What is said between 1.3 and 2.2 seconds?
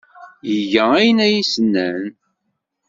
as-nnan.